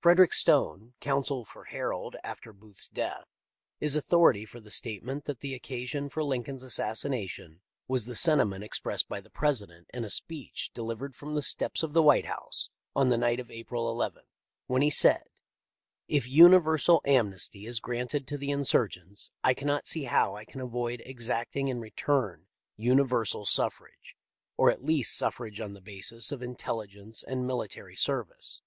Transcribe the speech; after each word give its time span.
Frederick 0.00 0.34
Stone, 0.34 0.94
counsel 1.00 1.44
for 1.44 1.66
Harold 1.66 2.16
after 2.24 2.52
Booth's 2.52 2.88
death, 2.88 3.26
is 3.78 3.94
authority 3.94 4.44
for 4.44 4.58
the 4.58 4.72
statement 4.72 5.24
that 5.26 5.38
the 5.38 5.56
occa 5.56 5.86
sion 5.86 6.08
for 6.08 6.24
Lincoln's 6.24 6.64
assassination 6.64 7.60
was 7.86 8.04
the 8.04 8.16
sentiment 8.16 8.64
expressed 8.64 9.08
by 9.08 9.20
the 9.20 9.30
President 9.30 9.86
in 9.94 10.04
a 10.04 10.10
speech 10.10 10.72
delivered 10.74 11.14
from 11.14 11.36
the 11.36 11.42
steps 11.42 11.84
of 11.84 11.92
the 11.92 12.02
White 12.02 12.26
House 12.26 12.70
on 12.96 13.08
the 13.08 13.16
night 13.16 13.38
of 13.38 13.52
April 13.52 14.02
II, 14.04 14.20
when 14.66 14.82
he 14.82 14.90
said: 14.90 15.28
"If 16.08 16.26
universal 16.28 17.00
amnesty 17.04 17.64
is 17.64 17.78
granted 17.78 18.26
to 18.26 18.36
the 18.36 18.50
insurgents 18.50 19.30
I 19.44 19.54
cannot 19.54 19.86
see 19.86 20.06
how 20.06 20.34
I 20.34 20.44
can 20.44 20.60
avoid 20.60 21.02
exacting 21.06 21.68
in 21.68 21.78
return 21.78 22.48
universal 22.76 23.46
suffrage, 23.46 24.16
or 24.56 24.72
at 24.72 24.82
least 24.82 25.16
suffrage 25.16 25.60
on 25.60 25.74
the 25.74 25.80
basis 25.80 26.32
of 26.32 26.42
intelligence 26.42 27.22
and 27.22 27.46
military 27.46 27.94
service." 27.94 28.60